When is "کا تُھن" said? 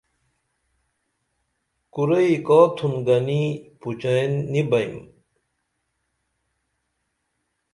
2.45-2.93